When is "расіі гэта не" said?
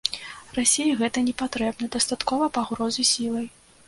0.57-1.33